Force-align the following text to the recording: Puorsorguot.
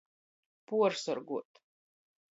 Puorsorguot. 0.67 1.51